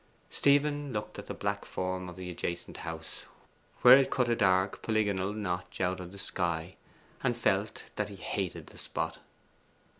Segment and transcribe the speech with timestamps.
[0.31, 3.25] Stephen looked at the black form of the adjacent house,
[3.83, 6.75] where it cut a dark polygonal notch out of the sky,
[7.21, 9.19] and felt that he hated the spot.